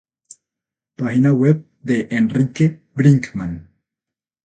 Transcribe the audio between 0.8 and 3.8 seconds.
Página web de Enrique Brinkmann